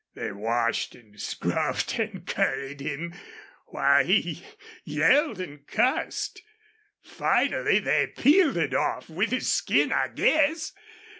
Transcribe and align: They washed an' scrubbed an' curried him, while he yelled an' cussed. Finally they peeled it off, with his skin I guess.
They 0.15 0.31
washed 0.31 0.95
an' 0.95 1.19
scrubbed 1.19 1.93
an' 1.99 2.23
curried 2.25 2.79
him, 2.79 3.13
while 3.67 4.03
he 4.03 4.43
yelled 4.83 5.39
an' 5.39 5.59
cussed. 5.67 6.41
Finally 7.03 7.77
they 7.77 8.07
peeled 8.07 8.57
it 8.57 8.73
off, 8.73 9.11
with 9.11 9.29
his 9.29 9.47
skin 9.47 9.91
I 9.91 10.07
guess. 10.07 10.73